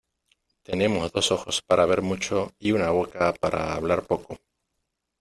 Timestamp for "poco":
4.07-4.39